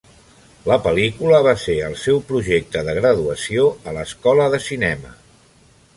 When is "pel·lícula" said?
0.85-1.41